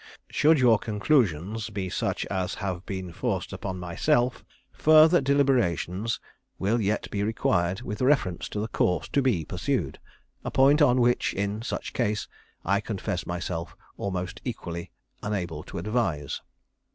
"Should 0.31 0.57
your 0.57 0.79
conclusions 0.79 1.69
be 1.69 1.87
such 1.87 2.25
as 2.31 2.55
have 2.55 2.83
been 2.87 3.13
forced 3.13 3.53
upon 3.53 3.77
myself, 3.77 4.43
further 4.71 5.21
deliberation 5.21 6.07
will 6.57 6.81
yet 6.81 7.07
be 7.11 7.21
required 7.21 7.81
with 7.83 8.01
reference 8.01 8.49
to 8.49 8.59
the 8.59 8.67
course 8.67 9.07
to 9.09 9.21
be 9.21 9.45
pursued; 9.45 9.99
a 10.43 10.49
point 10.49 10.81
on 10.81 11.01
which, 11.01 11.35
in 11.35 11.61
such 11.61 11.93
case, 11.93 12.27
I 12.65 12.81
confess 12.81 13.27
myself 13.27 13.75
almost 13.95 14.41
equally 14.43 14.89
unable 15.21 15.61
to 15.65 15.77
advise. 15.77 16.41